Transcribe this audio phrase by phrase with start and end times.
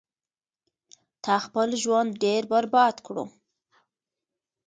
[1.23, 3.25] تا خپل ژوند ډیر برباد کړو